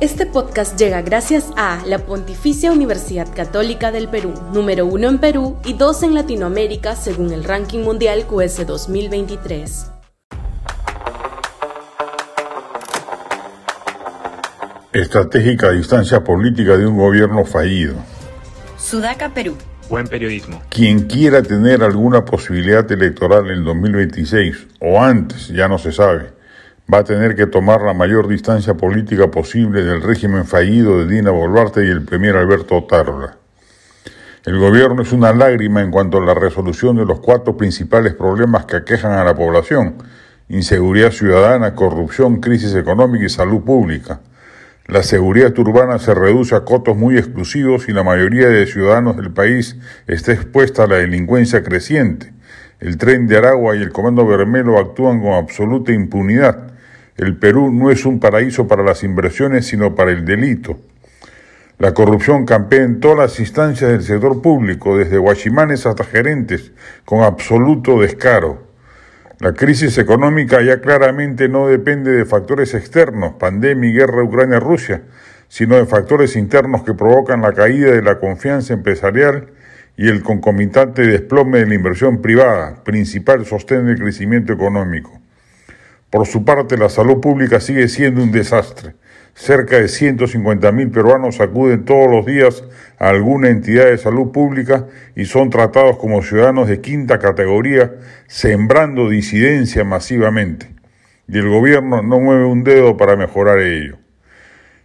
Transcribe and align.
Este 0.00 0.24
podcast 0.24 0.78
llega 0.78 1.02
gracias 1.02 1.52
a 1.58 1.84
la 1.84 1.98
Pontificia 1.98 2.72
Universidad 2.72 3.28
Católica 3.36 3.92
del 3.92 4.08
Perú, 4.08 4.32
número 4.50 4.86
uno 4.86 5.10
en 5.10 5.18
Perú 5.18 5.58
y 5.62 5.74
dos 5.74 6.02
en 6.02 6.14
Latinoamérica 6.14 6.96
según 6.96 7.34
el 7.34 7.44
ranking 7.44 7.80
mundial 7.80 8.24
QS 8.26 8.66
2023. 8.66 9.92
Estratégica 14.94 15.70
distancia 15.72 16.24
política 16.24 16.78
de 16.78 16.86
un 16.86 16.96
gobierno 16.96 17.44
fallido. 17.44 17.96
Sudaca, 18.78 19.34
Perú. 19.34 19.54
Buen 19.90 20.06
periodismo. 20.06 20.62
Quien 20.70 21.08
quiera 21.08 21.42
tener 21.42 21.82
alguna 21.82 22.24
posibilidad 22.24 22.90
electoral 22.90 23.50
en 23.50 23.64
2026 23.64 24.66
o 24.80 24.98
antes, 24.98 25.48
ya 25.48 25.68
no 25.68 25.76
se 25.76 25.92
sabe, 25.92 26.39
va 26.92 26.98
a 26.98 27.04
tener 27.04 27.36
que 27.36 27.46
tomar 27.46 27.82
la 27.82 27.94
mayor 27.94 28.26
distancia 28.26 28.74
política 28.74 29.30
posible 29.30 29.84
del 29.84 30.02
régimen 30.02 30.44
fallido 30.44 30.98
de 30.98 31.14
Dina 31.14 31.30
Boluarte 31.30 31.84
y 31.84 31.88
el 31.88 32.04
premier 32.04 32.36
Alberto 32.36 32.82
Tarra. 32.84 33.36
El 34.44 34.58
gobierno 34.58 35.02
es 35.02 35.12
una 35.12 35.32
lágrima 35.32 35.82
en 35.82 35.90
cuanto 35.90 36.18
a 36.18 36.24
la 36.24 36.34
resolución 36.34 36.96
de 36.96 37.04
los 37.04 37.20
cuatro 37.20 37.56
principales 37.56 38.14
problemas 38.14 38.64
que 38.64 38.76
aquejan 38.76 39.12
a 39.12 39.24
la 39.24 39.34
población, 39.34 39.96
inseguridad 40.48 41.12
ciudadana, 41.12 41.74
corrupción, 41.74 42.40
crisis 42.40 42.74
económica 42.74 43.26
y 43.26 43.28
salud 43.28 43.62
pública. 43.62 44.20
La 44.86 45.04
seguridad 45.04 45.56
urbana 45.58 45.98
se 46.00 46.14
reduce 46.14 46.56
a 46.56 46.64
cotos 46.64 46.96
muy 46.96 47.16
exclusivos 47.16 47.88
y 47.88 47.92
la 47.92 48.02
mayoría 48.02 48.48
de 48.48 48.66
ciudadanos 48.66 49.16
del 49.16 49.30
país 49.30 49.76
está 50.08 50.32
expuesta 50.32 50.84
a 50.84 50.86
la 50.88 50.96
delincuencia 50.96 51.62
creciente. 51.62 52.32
El 52.80 52.96
tren 52.96 53.28
de 53.28 53.36
Aragua 53.36 53.76
y 53.76 53.82
el 53.82 53.92
Comando 53.92 54.26
Bermelo 54.26 54.78
actúan 54.78 55.20
con 55.20 55.34
absoluta 55.34 55.92
impunidad. 55.92 56.69
El 57.20 57.36
Perú 57.36 57.70
no 57.70 57.90
es 57.90 58.06
un 58.06 58.18
paraíso 58.18 58.66
para 58.66 58.82
las 58.82 59.04
inversiones, 59.04 59.66
sino 59.66 59.94
para 59.94 60.10
el 60.10 60.24
delito. 60.24 60.78
La 61.76 61.92
corrupción 61.92 62.46
campea 62.46 62.82
en 62.82 62.98
todas 62.98 63.18
las 63.18 63.40
instancias 63.40 63.90
del 63.90 64.02
sector 64.02 64.40
público, 64.40 64.96
desde 64.96 65.18
guachimanes 65.18 65.84
hasta 65.84 66.04
gerentes, 66.04 66.72
con 67.04 67.22
absoluto 67.22 68.00
descaro. 68.00 68.62
La 69.38 69.52
crisis 69.52 69.98
económica 69.98 70.62
ya 70.62 70.80
claramente 70.80 71.50
no 71.50 71.68
depende 71.68 72.10
de 72.10 72.24
factores 72.24 72.72
externos, 72.72 73.34
pandemia 73.34 73.90
y 73.90 73.92
guerra 73.92 74.24
Ucrania-Rusia, 74.24 75.02
sino 75.46 75.76
de 75.76 75.84
factores 75.84 76.36
internos 76.36 76.84
que 76.84 76.94
provocan 76.94 77.42
la 77.42 77.52
caída 77.52 77.92
de 77.92 78.00
la 78.00 78.18
confianza 78.18 78.72
empresarial 78.72 79.50
y 79.94 80.08
el 80.08 80.22
concomitante 80.22 81.06
desplome 81.06 81.58
de 81.58 81.66
la 81.66 81.74
inversión 81.74 82.22
privada, 82.22 82.82
principal 82.82 83.44
sostén 83.44 83.84
del 83.84 83.98
crecimiento 83.98 84.54
económico. 84.54 85.19
Por 86.10 86.26
su 86.26 86.44
parte, 86.44 86.76
la 86.76 86.88
salud 86.88 87.20
pública 87.20 87.60
sigue 87.60 87.88
siendo 87.88 88.22
un 88.22 88.32
desastre. 88.32 88.94
Cerca 89.34 89.76
de 89.76 89.84
150.000 89.84 90.92
peruanos 90.92 91.40
acuden 91.40 91.84
todos 91.84 92.10
los 92.10 92.26
días 92.26 92.64
a 92.98 93.10
alguna 93.10 93.48
entidad 93.48 93.86
de 93.86 93.96
salud 93.96 94.32
pública 94.32 94.86
y 95.14 95.26
son 95.26 95.50
tratados 95.50 95.98
como 95.98 96.20
ciudadanos 96.22 96.68
de 96.68 96.80
quinta 96.80 97.20
categoría, 97.20 97.92
sembrando 98.26 99.08
disidencia 99.08 99.84
masivamente. 99.84 100.74
Y 101.28 101.38
el 101.38 101.48
gobierno 101.48 102.02
no 102.02 102.18
mueve 102.18 102.44
un 102.44 102.64
dedo 102.64 102.96
para 102.96 103.14
mejorar 103.14 103.60
ello. 103.60 103.98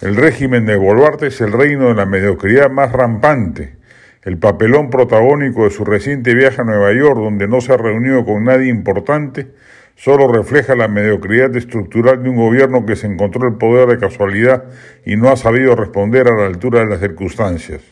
El 0.00 0.16
régimen 0.16 0.64
de 0.64 0.76
Boluarte 0.76 1.26
es 1.26 1.42
el 1.42 1.52
reino 1.52 1.88
de 1.88 1.94
la 1.94 2.06
mediocridad 2.06 2.70
más 2.70 2.92
rampante. 2.92 3.76
El 4.22 4.38
papelón 4.38 4.88
protagónico 4.88 5.64
de 5.64 5.70
su 5.70 5.84
reciente 5.84 6.34
viaje 6.34 6.62
a 6.62 6.64
Nueva 6.64 6.94
York, 6.94 7.18
donde 7.18 7.46
no 7.46 7.60
se 7.60 7.74
ha 7.74 7.76
reunido 7.76 8.24
con 8.24 8.44
nadie 8.44 8.68
importante, 8.68 9.48
solo 10.02 10.32
refleja 10.32 10.74
la 10.74 10.88
mediocridad 10.88 11.54
estructural 11.54 12.22
de 12.22 12.30
un 12.30 12.36
gobierno 12.36 12.86
que 12.86 12.96
se 12.96 13.06
encontró 13.06 13.46
el 13.46 13.58
poder 13.58 13.86
de 13.86 13.98
casualidad 13.98 14.64
y 15.04 15.16
no 15.16 15.28
ha 15.28 15.36
sabido 15.36 15.76
responder 15.76 16.26
a 16.26 16.40
la 16.40 16.46
altura 16.46 16.80
de 16.80 16.86
las 16.86 17.00
circunstancias. 17.00 17.82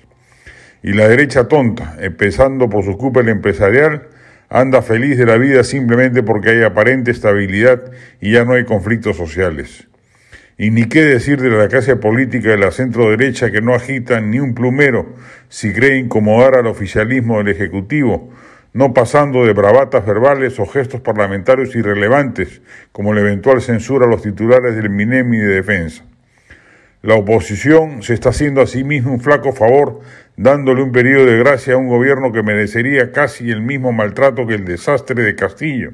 Y 0.83 0.95
la 0.95 1.07
derecha 1.07 1.49
tonta, 1.49 1.97
empezando 2.01 2.71
por 2.71 2.83
su 2.83 2.97
cúpula 2.97 3.31
empresarial, 3.31 4.09
anda 4.49 4.81
feliz 4.81 5.19
de 5.19 5.27
la 5.27 5.37
vida 5.37 5.63
simplemente 5.65 6.23
porque 6.23 6.49
hay 6.49 6.63
aparente 6.63 7.11
estabilidad 7.11 7.93
y 8.23 8.33
ya 8.33 8.47
no 8.47 8.55
hay 8.55 8.65
conflictos 8.65 9.19
sociales. 9.19 9.87
Y 10.57 10.71
ni 10.71 10.85
qué 10.85 11.05
decir 11.05 11.43
de 11.43 11.51
la 11.51 11.69
clase 11.69 11.97
política 11.97 12.49
de 12.49 12.57
la 12.57 12.71
centro 12.71 13.11
derecha 13.11 13.51
que 13.51 13.61
no 13.61 13.75
agitan 13.75 14.31
ni 14.31 14.41
un 14.41 14.55
plumero 14.55 15.15
si 15.51 15.75
cree 15.75 15.99
incomodar 15.99 16.57
al 16.57 16.69
oficialismo 16.69 17.37
del 17.37 17.49
Ejecutivo, 17.49 18.31
no 18.73 18.93
pasando 18.93 19.45
de 19.45 19.53
bravatas 19.53 20.05
verbales 20.05 20.59
o 20.61 20.67
gestos 20.67 21.01
parlamentarios 21.01 21.75
irrelevantes, 21.75 22.61
como 22.93 23.15
la 23.15 23.21
eventual 23.21 23.61
censura 23.61 24.07
a 24.07 24.09
los 24.09 24.23
titulares 24.23 24.77
del 24.77 24.91
MINEMI 24.91 25.39
de 25.39 25.47
defensa. 25.47 26.05
La 27.01 27.15
oposición 27.15 28.03
se 28.03 28.15
está 28.15 28.31
haciendo 28.31 28.61
a 28.61 28.67
sí 28.67 28.83
misma 28.83 29.13
un 29.13 29.21
flaco 29.21 29.53
favor, 29.53 30.01
dándole 30.37 30.83
un 30.83 30.91
periodo 30.91 31.27
de 31.27 31.39
gracia 31.39 31.75
a 31.75 31.77
un 31.77 31.89
gobierno 31.89 32.33
que 32.33 32.43
merecería 32.43 33.13
casi 33.13 33.51
el 33.51 33.63
mismo 33.63 33.93
maltrato 33.93 34.47
que 34.47 34.55
el 34.55 34.65
desastre 34.65 35.23
de 35.23 35.37
Castillo, 35.37 35.93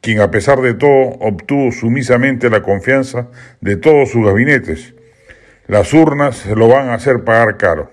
quien 0.00 0.20
a 0.20 0.30
pesar 0.32 0.60
de 0.60 0.74
todo 0.74 1.16
obtuvo 1.20 1.70
sumisamente 1.70 2.50
la 2.50 2.62
confianza 2.62 3.28
de 3.60 3.76
todos 3.76 4.10
sus 4.10 4.26
gabinetes. 4.26 4.94
Las 5.68 5.94
urnas 5.94 6.44
lo 6.46 6.66
van 6.66 6.88
a 6.88 6.94
hacer 6.94 7.22
pagar 7.22 7.56
caro. 7.56 7.92